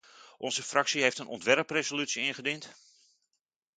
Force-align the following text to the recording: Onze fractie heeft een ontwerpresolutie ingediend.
Onze 0.37 0.63
fractie 0.63 1.01
heeft 1.01 1.17
een 1.17 1.27
ontwerpresolutie 1.27 2.23
ingediend. 2.23 2.69